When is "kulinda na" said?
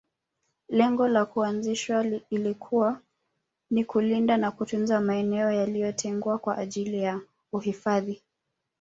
3.85-4.51